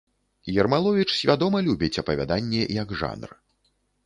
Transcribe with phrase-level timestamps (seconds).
[0.61, 3.29] Ермаловіч свядома любіць апавяданне як жанр.